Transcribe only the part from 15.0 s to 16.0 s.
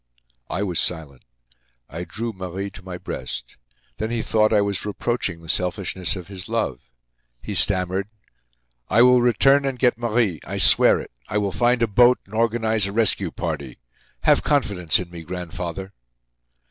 me, grandfather!"